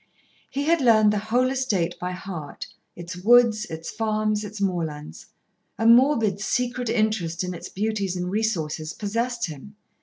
[0.49, 2.65] He had learned the whole estate by heart,
[2.95, 5.27] its woods, its farms, its moorlands.
[5.77, 9.75] A morbid secret interest in its beauties and resources possessed him.